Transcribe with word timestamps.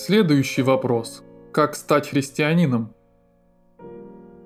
Следующий 0.00 0.62
вопрос. 0.62 1.24
Как 1.50 1.74
стать 1.74 2.08
христианином? 2.08 2.94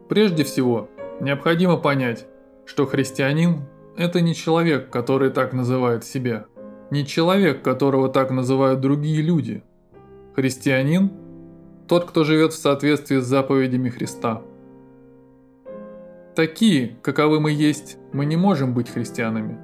Прежде 0.08 0.44
всего, 0.44 0.88
необходимо 1.20 1.76
понять, 1.76 2.26
что 2.64 2.86
христианин– 2.86 3.60
это 3.98 4.22
не 4.22 4.34
человек, 4.34 4.88
который 4.88 5.28
так 5.28 5.52
называет 5.52 6.04
себя, 6.04 6.46
не 6.90 7.04
человек, 7.04 7.60
которого 7.60 8.08
так 8.08 8.30
называют 8.30 8.80
другие 8.80 9.20
люди. 9.20 9.62
Христианин– 10.34 11.10
тот, 11.86 12.06
кто 12.06 12.24
живет 12.24 12.54
в 12.54 12.58
соответствии 12.58 13.18
с 13.18 13.26
заповедями 13.26 13.90
Христа. 13.90 14.40
Такие, 16.34 16.96
каковы 17.02 17.40
мы 17.40 17.52
есть, 17.52 17.98
мы 18.14 18.24
не 18.24 18.36
можем 18.36 18.72
быть 18.72 18.88
христианами. 18.88 19.58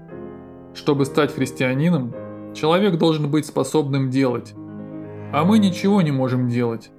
Чтобы 0.75 1.07
стать 1.07 1.35
христианином, 1.35 2.15
человек 2.53 2.99
должен 2.99 3.31
быть 3.31 3.47
способным 3.47 4.11
делать, 4.11 4.55
а 5.33 5.45
мы 5.45 5.59
ничего 5.59 6.03
не 6.03 6.11
можем 6.11 6.49
делать. 6.49 6.91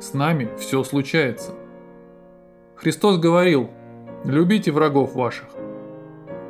С 0.00 0.14
нами 0.14 0.48
все 0.58 0.84
случается. 0.84 1.52
Христос 2.76 3.18
говорил, 3.18 3.70
любите 4.24 4.70
врагов 4.70 5.14
ваших. 5.14 5.48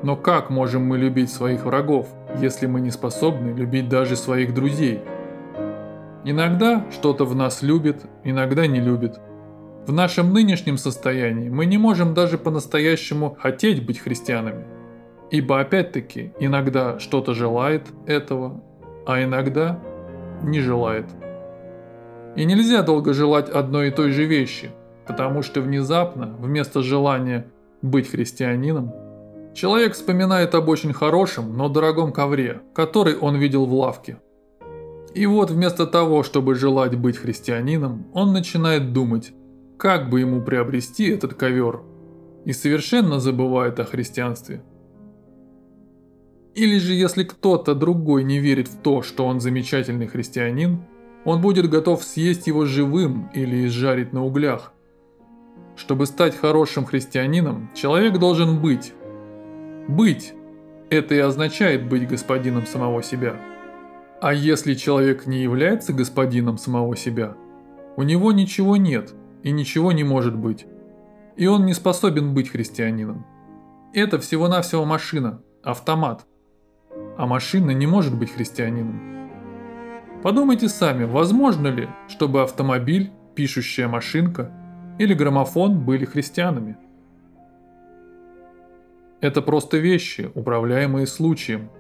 Но 0.03 0.17
как 0.17 0.51
можем 0.51 0.85
мы 0.85 0.99
любить 0.99 1.31
своих 1.31 1.65
врагов, 1.65 2.09
если 2.41 2.67
мы 2.67 2.81
не 2.81 2.91
способны 2.91 3.51
любить 3.57 3.89
даже 3.89 4.17
своих 4.17 4.53
друзей? 4.53 5.01
Иногда 6.25 6.85
что-то 6.91 7.25
в 7.25 7.35
нас 7.35 7.63
любит, 7.63 8.03
иногда 8.23 8.67
не 8.67 8.81
любит. 8.81 9.19
В 9.87 9.93
нашем 9.93 10.33
нынешнем 10.33 10.79
состоянии 10.79 11.49
мы 11.49 11.67
не 11.67 11.79
можем 11.79 12.15
даже 12.15 12.39
по-настоящему 12.39 13.37
хотеть 13.39 13.85
быть 13.85 13.99
христианами. 13.99 14.65
Ибо 15.31 15.61
опять-таки 15.61 16.33
иногда 16.39 16.99
что-то 16.99 17.35
желает 17.35 17.89
этого, 18.07 18.63
а 19.07 19.23
иногда 19.23 19.81
не 20.45 20.61
желает. 20.61 21.07
И 22.37 22.45
нельзя 22.45 22.83
долго 22.83 23.13
желать 23.13 23.49
одной 23.49 23.89
и 23.89 23.91
той 23.91 24.11
же 24.11 24.25
вещи, 24.25 24.71
потому 25.07 25.43
что 25.43 25.61
внезапно, 25.61 26.35
вместо 26.39 26.83
желания 26.83 27.47
быть 27.83 28.11
христианином, 28.11 28.93
человек 29.55 29.95
вспоминает 29.95 30.55
об 30.55 30.69
очень 30.69 30.93
хорошем, 30.93 31.57
но 31.57 31.69
дорогом 31.69 32.13
ковре, 32.13 32.61
который 32.75 33.17
он 33.17 33.37
видел 33.37 33.67
в 33.67 33.75
лавке. 33.75 34.19
И 35.15 35.27
вот 35.27 35.51
вместо 35.51 35.87
того, 35.87 36.25
чтобы 36.25 36.57
желать 36.57 36.97
быть 36.97 37.19
христианином, 37.19 38.07
он 38.13 38.33
начинает 38.33 38.93
думать, 38.93 39.33
как 39.79 40.11
бы 40.11 40.21
ему 40.21 40.43
приобрести 40.43 41.09
этот 41.09 41.35
ковер, 41.35 41.83
и 42.45 42.53
совершенно 42.53 43.21
забывает 43.21 43.79
о 43.81 43.85
христианстве– 43.85 44.63
или 46.55 46.79
же 46.79 46.95
если 46.95 47.25
кто-то 47.25 47.75
другой 47.75 48.23
не 48.23 48.39
верит 48.39 48.69
в 48.69 48.77
то, 48.79 49.03
что 49.03 49.27
он 49.27 49.41
замечательный 49.41 50.07
христианин, 50.07 50.83
он 51.25 51.41
будет 51.41 51.69
готов 51.69 52.05
съесть 52.05 52.47
его 52.47 52.65
живым 52.65 53.29
или 53.35 53.67
изжарить 53.67 54.13
на 54.13 54.25
углях. 54.25 54.73
Чтобы 55.75 56.07
стать 56.07 56.37
хорошим 56.37 56.85
христианином, 56.85 57.71
человек 57.75 58.19
должен 58.19 58.61
быть. 58.61 58.93
Быть– 59.89 60.33
это 60.91 61.15
и 61.15 61.19
означает 61.19 61.89
быть 61.89 62.07
господином 62.07 62.67
самого 62.67 63.03
себя. 63.03 63.37
А 64.21 64.33
если 64.33 64.75
человек 64.75 65.27
не 65.27 65.43
является 65.43 65.93
господином 65.93 66.57
самого 66.57 66.97
себя, 66.97 67.37
у 67.97 68.03
него 68.03 68.31
ничего 68.33 68.77
нет 68.77 69.13
и 69.43 69.51
ничего 69.51 69.91
не 69.91 70.05
может 70.05 70.37
быть. 70.37 70.67
И 71.37 71.47
он 71.49 71.67
не 71.67 71.75
способен 71.75 72.33
быть 72.33 72.51
христианином. 72.51 73.27
Это 73.93 74.21
всего-навсего 74.21 74.85
машина, 74.85 75.43
автомат– 75.65 76.27
а 77.17 77.27
машина 77.27 77.71
не 77.71 77.87
может 77.87 78.17
быть 78.17 78.33
христианином. 78.33 79.31
Подумайте 80.23 80.69
сами, 80.69 81.05
возможно 81.05 81.69
ли, 81.69 81.89
чтобы 82.09 82.43
автомобиль, 82.43 83.13
пишущая 83.35 83.89
машинка 83.89 84.51
или 84.99 85.15
граммофон 85.15 85.85
были 85.85 86.05
христианами? 86.05 86.77
Это 89.21 89.43
просто 89.43 89.79
вещи, 89.79 90.31
управляемые 90.35 91.07
случаем. 91.07 91.71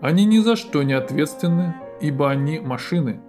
Они 0.00 0.24
ни 0.24 0.38
за 0.38 0.56
что 0.56 0.82
не 0.82 0.92
ответственны, 0.92 1.74
ибо 2.00 2.30
они 2.30 2.60
машины. 2.60 3.20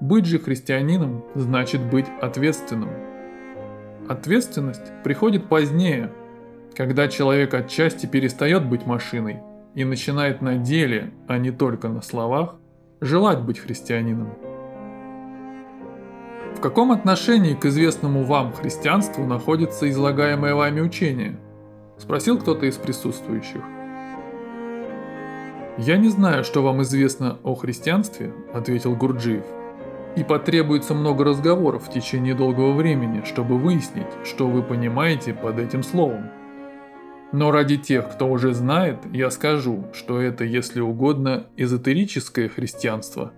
Быть 0.00 0.26
же 0.26 0.38
христианином 0.38 1.24
значит 1.34 1.80
быть 1.80 2.06
ответственным. 2.20 2.90
Ответственность 4.08 4.92
приходит 5.04 5.48
позднее, 5.48 6.12
когда 6.74 7.08
человек 7.08 7.54
отчасти 7.54 8.06
перестает 8.06 8.68
быть 8.68 8.86
машиной– 8.86 9.42
и 9.74 9.84
начинает 9.84 10.42
на 10.42 10.56
деле, 10.56 11.12
а 11.26 11.38
не 11.38 11.50
только 11.50 11.88
на 11.88 12.02
словах, 12.02 12.56
желать 13.00 13.40
быть 13.40 13.58
христианином. 13.58 14.34
В 16.56 16.60
каком 16.60 16.92
отношении 16.92 17.54
к 17.54 17.64
известному 17.64 18.24
вам 18.24 18.52
христианству 18.52 19.24
находится 19.26 19.90
излагаемое 19.90 20.54
вами 20.54 20.80
учение? 20.80 21.36
Спросил 21.98 22.38
кто-то 22.38 22.66
из 22.66 22.76
присутствующих. 22.76 23.62
«Я 25.78 25.96
не 25.96 26.08
знаю, 26.08 26.44
что 26.44 26.62
вам 26.62 26.82
известно 26.82 27.38
о 27.42 27.54
христианстве»,– 27.54 28.32
ответил 28.52 28.94
Гурджиев. 28.94 29.44
«И 30.16 30.22
потребуется 30.22 30.92
много 30.92 31.24
разговоров 31.24 31.88
в 31.88 31.90
течение 31.90 32.34
долгого 32.34 32.72
времени, 32.72 33.22
чтобы 33.24 33.56
выяснить, 33.56 34.06
что 34.24 34.46
вы 34.46 34.62
понимаете 34.62 35.32
под 35.32 35.58
этим 35.58 35.82
словом». 35.82 36.41
Но 37.32 37.50
ради 37.50 37.78
тех, 37.78 38.10
кто 38.10 38.28
уже 38.28 38.52
знает, 38.52 38.98
я 39.10 39.30
скажу, 39.30 39.86
что 39.94 40.20
это, 40.20 40.44
если 40.44 40.80
угодно, 40.80 41.46
эзотерическое 41.56 42.50
христианство. 42.50 43.32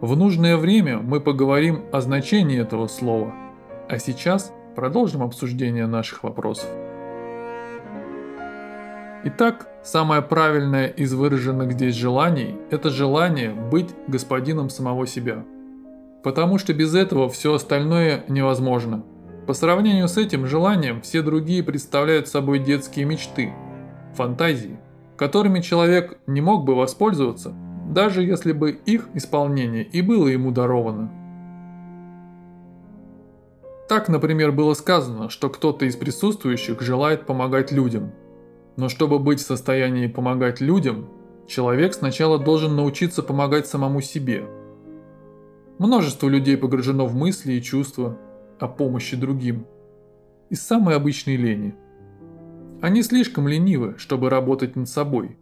В 0.00 0.16
нужное 0.16 0.56
время 0.56 0.98
мы 0.98 1.20
поговорим 1.20 1.84
о 1.92 2.00
значении 2.00 2.58
этого 2.58 2.86
слова, 2.86 3.34
а 3.88 3.98
сейчас 3.98 4.52
продолжим 4.74 5.22
обсуждение 5.22 5.86
наших 5.86 6.22
вопросов. 6.22 6.68
Итак, 9.24 9.68
самое 9.82 10.22
правильное 10.22 10.86
из 10.86 11.12
выраженных 11.12 11.72
здесь 11.72 11.96
желаний– 11.96 12.56
это 12.70 12.88
желание 12.88 13.50
быть 13.50 13.90
господином 14.06 14.70
самого 14.70 15.06
себя. 15.06 15.44
Потому 16.22 16.58
что 16.58 16.72
без 16.72 16.94
этого 16.94 17.28
все 17.28 17.52
остальное 17.54 18.24
невозможно– 18.28 19.04
по 19.46 19.54
сравнению 19.54 20.08
с 20.08 20.16
этим 20.16 20.46
желанием, 20.46 21.00
все 21.02 21.22
другие 21.22 21.62
представляют 21.62 22.26
собой 22.26 22.58
детские 22.58 23.04
мечты, 23.04 23.52
фантазии, 24.14 24.78
которыми 25.16 25.60
человек 25.60 26.18
не 26.26 26.40
мог 26.40 26.64
бы 26.64 26.74
воспользоваться, 26.74 27.54
даже 27.88 28.24
если 28.24 28.50
бы 28.50 28.72
их 28.72 29.08
исполнение 29.14 29.84
и 29.84 30.02
было 30.02 30.26
ему 30.26 30.50
даровано. 30.50 31.12
Так, 33.88 34.08
например, 34.08 34.50
было 34.50 34.74
сказано, 34.74 35.30
что 35.30 35.48
кто-то 35.48 35.84
из 35.84 35.94
присутствующих 35.94 36.82
желает 36.82 37.24
помогать 37.24 37.70
людям. 37.70 38.10
Но 38.76 38.88
чтобы 38.88 39.20
быть 39.20 39.38
в 39.38 39.46
состоянии 39.46 40.08
помогать 40.08 40.60
людям, 40.60 41.08
человек 41.46 41.94
сначала 41.94 42.38
должен 42.40 42.74
научиться 42.74 43.22
помогать 43.22 43.68
самому 43.68 44.00
себе. 44.00 44.44
Множество 45.78 46.28
людей 46.28 46.56
погружено 46.56 47.06
в 47.06 47.14
мысли 47.14 47.52
и 47.52 47.62
чувства, 47.62 48.18
о 48.58 48.68
помощи 48.68 49.16
другим. 49.16 49.66
Из 50.50 50.62
самой 50.62 50.96
обычной 50.96 51.36
лени. 51.36 51.74
Они 52.80 53.02
слишком 53.02 53.48
ленивы, 53.48 53.94
чтобы 53.98 54.30
работать 54.30 54.76
над 54.76 54.88
собой. 54.88 55.36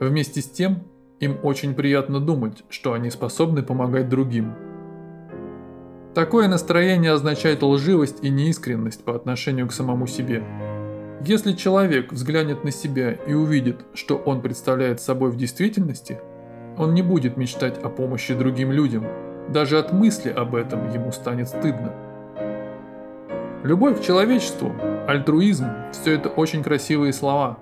Вместе 0.00 0.40
с 0.40 0.50
тем, 0.50 0.84
им 1.20 1.38
очень 1.42 1.74
приятно 1.74 2.20
думать, 2.20 2.64
что 2.68 2.92
они 2.92 3.10
способны 3.10 3.62
помогать 3.62 4.08
другим. 4.08 4.54
Такое 6.14 6.48
настроение 6.48 7.12
означает 7.12 7.62
лживость 7.62 8.18
и 8.22 8.30
неискренность 8.30 9.04
по 9.04 9.14
отношению 9.14 9.68
к 9.68 9.72
самому 9.72 10.06
себе. 10.06 10.42
Если 11.24 11.52
человек 11.52 12.12
взглянет 12.12 12.64
на 12.64 12.70
себя 12.70 13.12
и 13.12 13.34
увидит, 13.34 13.84
что 13.94 14.16
он 14.16 14.40
представляет 14.40 15.00
собой 15.00 15.30
в 15.30 15.36
действительности, 15.36 16.18
он 16.76 16.94
не 16.94 17.02
будет 17.02 17.36
мечтать 17.36 17.78
о 17.78 17.90
помощи 17.90 18.34
другим 18.34 18.72
людям. 18.72 19.04
Даже 19.50 19.78
от 19.78 19.92
мысли 19.92 20.30
об 20.30 20.54
этом 20.54 20.90
ему 20.92 21.12
станет 21.12 21.48
стыдно. 21.48 22.09
Любовь 23.62 24.00
к 24.00 24.02
человечеству, 24.02 24.72
альтруизм– 25.06 25.66
все 25.92 26.14
это 26.14 26.30
очень 26.30 26.62
красивые 26.62 27.12
слова. 27.12 27.58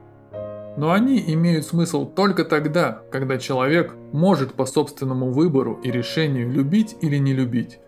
Но 0.76 0.92
они 0.92 1.20
имеют 1.34 1.66
смысл 1.66 2.06
только 2.06 2.44
тогда, 2.44 3.02
когда 3.10 3.36
человек 3.36 3.96
может 4.12 4.52
по 4.52 4.64
собственному 4.64 5.32
выбору 5.32 5.80
и 5.82 5.90
решению 5.90 6.52
любить 6.52 6.96
или 7.00 7.16
не 7.16 7.32
любить, 7.32 7.80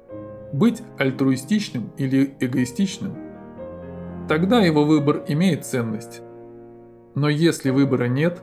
быть 0.53 0.83
альтруистичным 0.99 1.93
или 1.99 2.35
эгоистичным. 2.41 3.17
Тогда 4.29 4.59
его 4.61 4.85
выбор 4.85 5.23
имеет 5.29 5.65
ценность. 5.65 6.21
Но 7.15 7.29
если 7.29 7.71
выбора 7.71 8.09
нет, 8.09 8.43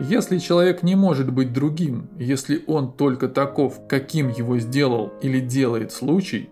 если 0.00 0.36
человек 0.36 0.82
не 0.82 0.96
может 0.96 1.32
быть 1.32 1.54
другим, 1.54 2.10
если 2.18 2.62
он 2.66 2.92
только 2.92 3.28
таков, 3.28 3.86
каким 3.88 4.28
его 4.28 4.58
сделал 4.58 5.14
или 5.22 5.40
делает 5.40 5.92
случай 5.92 6.50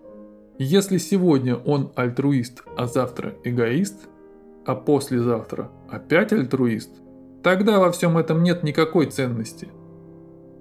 если 0.61 0.99
сегодня 0.99 1.55
он 1.55 1.91
альтруист, 1.95 2.61
а 2.77 2.85
завтра 2.85 3.33
эгоист, 3.43 4.07
а 4.63 4.75
послезавтра 4.75 5.71
опять 5.89 6.31
альтруист, 6.33 6.91
тогда 7.41 7.79
во 7.79 7.91
всем 7.91 8.15
этом 8.15 8.43
нет 8.43 8.61
никакой 8.61 9.07
ценности. 9.07 9.69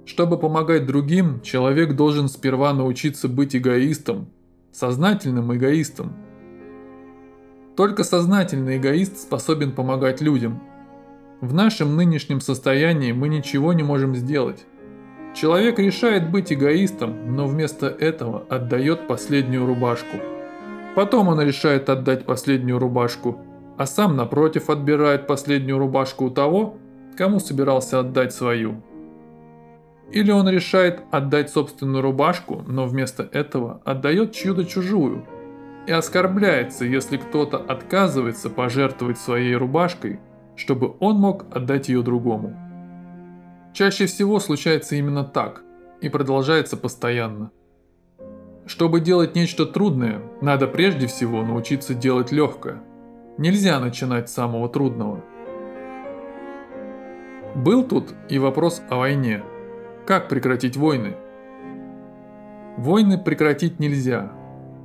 Чтобы 0.06 0.38
помогать 0.38 0.87
другим, 0.87 1.43
человек 1.43 1.97
должен 1.97 2.29
сперва 2.29 2.73
научиться 2.73 3.29
быть 3.29 3.55
эгоистом, 3.55 4.31
сознательным 4.73 5.55
эгоистом. 5.55 6.14
Только 7.76 8.03
сознательный 8.03 8.79
эгоист 8.79 9.19
способен 9.19 9.73
помогать 9.73 10.23
людям. 10.23 10.62
В 11.43 11.53
нашем 11.53 11.94
нынешнем 11.94 12.41
состоянии 12.41 13.12
мы 13.12 13.29
ничего 13.29 13.75
не 13.75 13.82
можем 13.82 14.17
сделать. 14.17 14.64
Человек 15.35 15.79
решает 15.79 16.31
быть 16.31 16.53
эгоистом, 16.53 17.37
но 17.37 17.47
вместо 17.47 17.87
этого 17.87 18.44
отдает 18.49 19.06
последнюю 19.06 19.65
рубашку. 19.65 20.19
Потом 20.97 21.29
он 21.29 21.41
решает 21.41 21.88
отдать 21.88 22.25
последнюю 22.25 22.79
рубашку, 22.79 23.38
а 23.79 23.87
сам 23.87 24.17
напротив 24.17 24.69
отбирает 24.69 25.27
последнюю 25.29 25.79
рубашку 25.79 26.27
у 26.27 26.31
того, 26.31 26.77
кому 27.17 27.38
собирался 27.38 28.00
отдать 28.00 28.35
свою. 28.35 28.82
Или 30.11 30.32
он 30.32 30.49
решает 30.49 31.00
отдать 31.12 31.50
собственную 31.50 32.03
рубашку, 32.03 32.65
но 32.67 32.87
вместо 32.87 33.23
этого 33.23 33.81
отдает 33.85 34.32
чью-то 34.32 34.65
чужую. 34.65 35.25
И 35.87 35.93
оскорбляется, 35.93 36.85
если 36.85 37.17
кто-то 37.17 37.56
отказывается 37.56 38.50
пожертвовать 38.50 39.19
своей 39.19 39.55
рубашкой, 39.55 40.19
чтобы 40.56 40.94
он 40.99 41.17
мог 41.17 41.47
отдать 41.55 41.88
ее 41.88 42.03
другому. 42.03 42.69
Чаще 43.81 44.05
всего 44.05 44.41
случается 44.41 44.94
именно 44.97 45.25
так 45.25 45.62
и 46.03 46.11
продолжается 46.11 46.77
постоянно. 46.77 47.50
Чтобы 48.67 49.00
делать 49.00 49.35
нечто 49.35 49.65
трудное, 49.65 50.21
надо 50.43 50.67
прежде 50.67 51.06
всего 51.06 51.43
научиться 51.43 51.94
делать 51.94 52.31
легкое. 52.31 52.82
Нельзя 53.38 53.81
начинать 53.81 54.29
с 54.29 54.35
самого 54.35 54.69
трудного. 54.69 55.25
Был 57.55 57.82
тут 57.82 58.12
и 58.29 58.38
вопрос 58.38 58.82
о 58.91 58.97
войне. 58.97 59.43
Как 60.05 60.29
прекратить 60.29 60.77
войны? 60.77 61.17
Войны 62.77 63.17
прекратить 63.17 63.81
нельзя. 63.81 64.31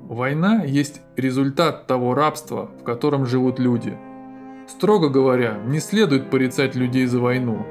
Война 0.04 0.64
есть 0.64 1.02
результат 1.18 1.86
того 1.86 2.14
рабства, 2.14 2.72
в 2.80 2.86
котором 2.86 3.26
живут 3.26 3.60
люди. 3.60 3.98
Строго 4.70 5.10
говоря, 5.10 5.60
не 5.66 5.82
следует 5.82 6.30
порицать 6.30 6.76
людей 6.76 7.08
за 7.08 7.20
войну, 7.20 7.66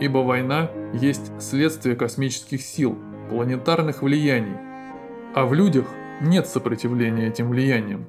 ибо 0.00 0.18
война 0.18 0.70
есть 0.94 1.30
следствие 1.38 1.94
космических 1.94 2.62
сил, 2.62 2.98
планетарных 3.28 4.02
влияний, 4.02 4.56
а 5.34 5.44
в 5.44 5.54
людях 5.54 5.86
нет 6.22 6.48
сопротивления 6.48 7.28
этим 7.28 7.50
влияниям. 7.50 8.06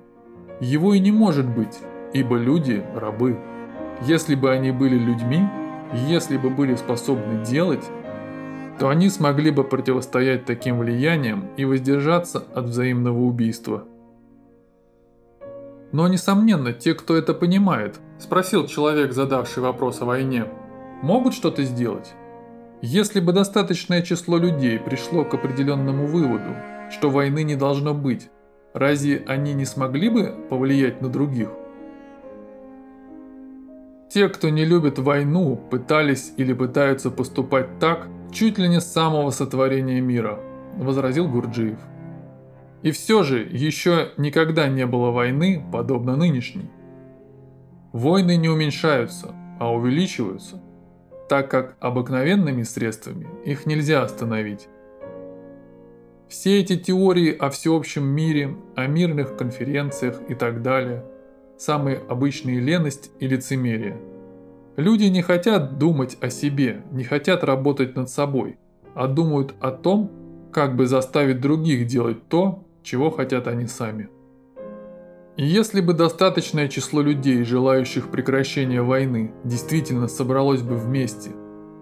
Его 0.60 0.94
и 0.94 1.00
не 1.00 1.12
может 1.12 1.48
быть, 1.48 1.78
ибо 2.14 2.38
люди– 2.38 2.84
рабы. 2.96 3.38
Если 4.04 4.36
бы 4.36 4.52
они 4.52 4.72
были 4.72 4.98
людьми, 4.98 5.48
если 6.08 6.38
бы 6.38 6.50
были 6.50 6.76
способны 6.76 7.44
делать, 7.46 7.84
то 8.80 8.90
они 8.90 9.10
смогли 9.10 9.52
бы 9.52 9.64
противостоять 9.64 10.46
таким 10.46 10.80
влияниям 10.80 11.50
и 11.58 11.66
воздержаться 11.66 12.44
от 12.56 12.66
взаимного 12.66 13.20
убийства. 13.20 13.84
Но, 15.92 16.08
несомненно, 16.08 16.72
те, 16.72 16.94
кто 16.94 17.18
это 17.18 17.34
понимает, 17.34 18.00
спросил 18.18 18.66
человек, 18.66 19.12
задавший 19.12 19.62
вопрос 19.62 20.02
о 20.02 20.06
войне– 20.06 20.46
могут 21.02 21.34
что-то 21.34 21.64
сделать? 21.64 22.14
Если 22.82 23.20
бы 23.20 23.32
достаточное 23.32 24.02
число 24.02 24.38
людей 24.38 24.80
пришло 24.80 25.24
к 25.24 25.34
определенному 25.34 26.08
выводу, 26.08 26.56
что 26.90 27.10
войны 27.10 27.44
не 27.44 27.56
должно 27.56 27.94
быть, 27.94 28.30
разве 28.74 29.24
они 29.28 29.54
не 29.54 29.66
смогли 29.66 30.10
бы 30.10 30.36
повлиять 30.50 31.02
на 31.02 31.10
других? 31.10 31.50
Те, 34.10 34.30
кто 34.30 34.50
не 34.50 34.66
любит 34.66 35.00
войну, 35.00 35.56
пытались 35.70 36.34
или 36.38 36.54
пытаются 36.54 37.12
поступать 37.12 37.80
так, 37.80 38.08
чуть 38.32 38.58
ли 38.58 38.68
не 38.68 38.82
с 38.82 38.92
самого 38.92 39.30
сотворения 39.30 40.02
мира, 40.02 40.40
возразил 40.76 41.28
Гурджиев. 41.28 41.80
И 42.82 42.92
все 42.92 43.24
же 43.24 43.40
еще 43.40 44.10
никогда 44.18 44.68
не 44.68 44.88
было 44.88 45.12
войны, 45.12 45.64
подобно 45.72 46.16
нынешней. 46.16 46.70
Войны 47.94 48.38
не 48.38 48.50
уменьшаются, 48.50 49.36
а 49.60 49.72
увеличиваются– 49.72 50.62
так 51.32 51.50
как 51.50 51.78
обыкновенными 51.80 52.64
средствами 52.64 53.26
их 53.46 53.66
нельзя 53.66 54.04
остановить. 54.04 54.68
Все 56.28 56.60
эти 56.60 56.76
теории 56.76 57.32
о 57.34 57.50
всеобщем 57.50 58.04
мире, 58.04 58.58
о 58.76 58.88
мирных 58.88 59.38
конференциях 59.38 60.20
и 60.28 60.36
так 60.36 60.62
далее– 60.62 61.06
самые 61.58 62.02
обычные 62.10 62.60
леность 62.60 63.12
и 63.22 63.30
лицемерие. 63.30 63.96
Люди 64.76 65.06
не 65.06 65.22
хотят 65.22 65.78
думать 65.78 66.18
о 66.20 66.30
себе, 66.30 66.82
не 66.92 67.06
хотят 67.06 67.46
работать 67.46 67.96
над 67.96 68.10
собой, 68.10 68.58
а 68.94 69.08
думают 69.08 69.54
о 69.62 69.72
том, 69.72 70.12
как 70.52 70.76
бы 70.76 70.86
заставить 70.86 71.40
других 71.40 71.88
делать 71.88 72.28
то, 72.28 72.66
чего 72.84 73.10
хотят 73.10 73.48
они 73.48 73.68
сами. 73.68 74.10
Если 75.44 75.82
бы 75.82 75.94
достаточное 75.94 76.68
число 76.68 77.02
людей, 77.02 77.44
желающих 77.44 78.12
прекращения 78.12 78.84
войны, 78.84 79.34
действительно 79.44 80.08
собралось 80.08 80.62
бы 80.62 80.76
вместе, 80.76 81.32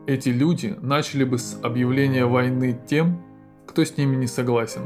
эти 0.07 0.29
люди 0.29 0.77
начали 0.79 1.25
бы 1.25 1.38
с 1.38 1.59
объявления 1.61 2.23
войны 2.23 2.79
тем, 2.88 3.21
кто 3.67 3.83
с 3.83 3.97
ними 3.97 4.15
не 4.15 4.27
согласен. 4.27 4.83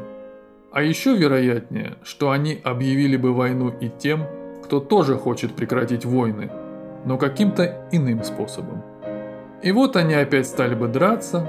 А 0.71 0.81
еще 0.81 1.15
вероятнее, 1.15 1.97
что 2.01 2.31
они 2.31 2.59
объявили 2.63 3.15
бы 3.15 3.31
войну 3.35 3.71
и 3.79 3.89
тем, 3.89 4.25
кто 4.63 4.79
тоже 4.79 5.17
хочет 5.17 5.53
прекратить 5.53 6.03
войны, 6.03 6.49
но 7.05 7.19
каким-то 7.19 7.87
иным 7.91 8.23
способом. 8.23 8.81
И 9.61 9.71
вот 9.71 9.95
они 9.97 10.15
опять 10.15 10.47
стали 10.47 10.73
бы 10.73 10.87
драться. 10.87 11.47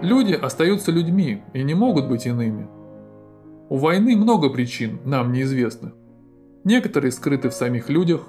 Люди 0.00 0.32
остаются 0.32 0.92
людьми 0.92 1.42
и 1.54 1.64
не 1.64 1.74
могут 1.74 2.08
быть 2.08 2.24
иными– 2.24 2.68
у 3.68 3.76
войны 3.76 4.16
много 4.16 4.48
причин, 4.48 4.98
нам 5.04 5.32
неизвестных. 5.32 5.92
Некоторые 6.64 7.12
скрыты 7.12 7.50
в 7.50 7.54
самих 7.54 7.88
людях, 7.88 8.22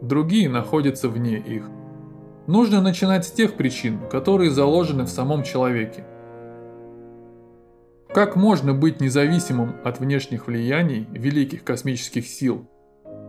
другие 0.00 0.48
находятся 0.48 1.08
вне 1.08 1.38
их. 1.38 1.68
Нужно 2.46 2.80
начинать 2.80 3.24
с 3.24 3.32
тех 3.32 3.54
причин, 3.54 3.98
которые 4.10 4.50
заложены 4.50 5.04
в 5.04 5.08
самом 5.08 5.42
человеке. 5.42 6.04
Как 8.12 8.34
можно 8.34 8.74
быть 8.74 9.00
независимым 9.00 9.76
от 9.84 10.00
внешних 10.00 10.46
влияний 10.46 11.06
великих 11.12 11.62
космических 11.62 12.26
сил, 12.26 12.68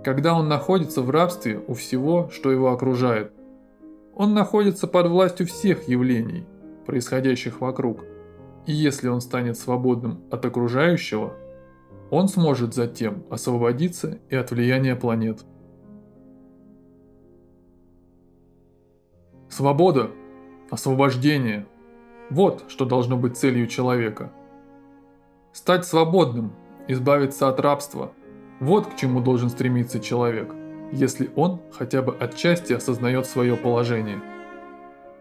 когда 0.04 0.34
он 0.34 0.48
находится 0.48 1.02
в 1.02 1.10
рабстве 1.12 1.62
у 1.68 1.76
всего, 1.76 2.30
что 2.34 2.52
его 2.52 2.72
окружает? 2.72 3.32
Он 4.16 4.34
находится 4.34 4.88
под 4.88 5.08
властью 5.08 5.46
всех 5.48 5.88
явлений, 5.88 6.46
происходящих 6.86 7.62
вокруг. 7.62 8.04
И 8.66 8.74
если 8.74 9.08
он 9.08 9.22
станет 9.22 9.58
свободным 9.58 10.22
от 10.30 10.46
окружающего, 10.46 11.34
он 12.10 12.28
сможет 12.28 12.74
затем 12.74 13.24
освободиться 13.30 14.20
и 14.30 14.36
от 14.36 14.52
влияния 14.52 14.96
планет. 14.96 15.44
Свобода, 19.50 20.12
освобождение– 20.70 21.68
вот 22.30 22.66
что 22.70 22.86
должно 22.86 23.18
быть 23.18 23.38
целью 23.38 23.68
человека. 23.68 24.32
Стать 25.52 25.86
свободным, 25.86 26.54
избавиться 26.88 27.50
от 27.50 27.60
рабства– 27.60 28.14
вот 28.60 28.86
к 28.86 28.96
чему 28.96 29.22
должен 29.22 29.50
стремиться 29.50 30.00
человек, 30.00 30.54
если 30.92 31.32
он 31.36 31.62
хотя 31.74 32.04
бы 32.04 32.16
отчасти 32.16 32.74
осознает 32.74 33.26
свое 33.26 33.56
положение. 33.56 34.22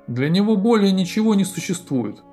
Для 0.06 0.28
него 0.28 0.56
более 0.56 0.92
ничего 0.92 1.35
не 1.35 1.44
существует– 1.44 2.23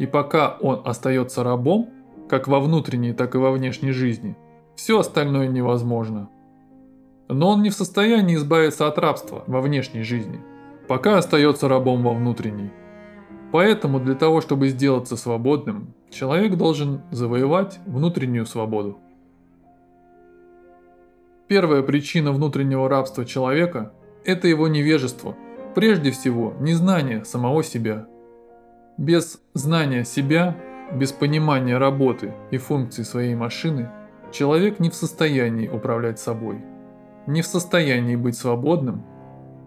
и 0.00 0.06
пока 0.06 0.56
он 0.62 0.80
остается 0.86 1.44
рабом, 1.44 1.90
как 2.26 2.48
во 2.48 2.58
внутренней, 2.58 3.12
так 3.12 3.34
и 3.34 3.38
во 3.38 3.52
внешней 3.52 3.92
жизни, 3.92 4.34
все 4.74 4.98
остальное 4.98 5.46
невозможно. 5.46 6.30
Но 7.28 7.50
он 7.50 7.62
не 7.62 7.68
в 7.68 7.74
состоянии 7.74 8.36
избавиться 8.36 8.86
от 8.86 8.96
рабства 8.96 9.44
во 9.46 9.60
внешней 9.60 10.02
жизни, 10.02 10.40
пока 10.88 11.18
остается 11.18 11.68
рабом 11.68 12.02
во 12.02 12.14
внутренней. 12.14 12.70
Поэтому 13.52 14.00
для 14.00 14.14
того, 14.14 14.40
чтобы 14.40 14.68
сделаться 14.68 15.18
свободным, 15.18 15.92
человек 16.08 16.56
должен 16.56 17.02
завоевать 17.10 17.78
внутреннюю 17.84 18.46
свободу. 18.46 18.98
Первая 21.46 21.82
причина 21.82 22.32
внутреннего 22.32 22.88
рабства 22.88 23.26
человека– 23.26 23.92
это 24.24 24.48
его 24.48 24.66
невежество, 24.66 25.36
прежде 25.74 26.10
всего 26.10 26.54
незнание 26.58 27.22
самого 27.26 27.62
себя– 27.62 28.06
без 29.00 29.40
знания 29.54 30.04
себя, 30.04 30.54
без 30.92 31.10
понимания 31.10 31.78
работы 31.78 32.34
и 32.50 32.58
функций 32.58 33.02
своей 33.06 33.34
машины, 33.34 33.88
человек 34.30 34.78
не 34.78 34.90
в 34.90 34.94
состоянии 34.94 35.68
управлять 35.68 36.20
собой, 36.20 36.58
не 37.26 37.40
в 37.40 37.46
состоянии 37.46 38.14
быть 38.14 38.36
свободным, 38.36 39.02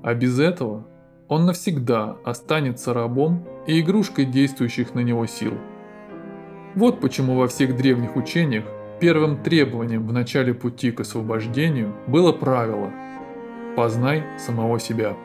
а 0.03 0.13
без 0.13 0.39
этого 0.39 0.85
он 1.29 1.47
навсегда 1.47 2.15
останется 2.23 2.93
рабом 2.93 3.43
и 3.65 3.81
игрушкой 3.81 4.25
действующих 4.25 4.93
на 4.93 4.99
него 4.99 5.25
сил. 5.25 5.53
Вот 6.75 7.01
почему 7.01 7.35
во 7.35 7.47
всех 7.47 7.75
древних 7.75 8.15
учениях 8.15 8.65
первым 8.99 9.41
требованием 9.41 10.07
в 10.07 10.13
начале 10.13 10.53
пути 10.53 10.91
к 10.91 10.99
освобождению 10.99 11.95
было 12.05 12.33
правило 12.33 12.91
«познай 13.75 14.23
самого 14.37 14.79
себя». 14.79 15.15